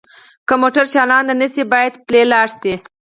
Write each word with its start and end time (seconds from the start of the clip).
که 0.47 0.53
موټر 0.61 0.85
چالان 0.93 1.25
نه 1.41 1.47
شي 1.53 1.63
باید 1.73 1.93
پلی 2.07 2.23
لاړ 2.31 2.47
شئ 2.61 2.73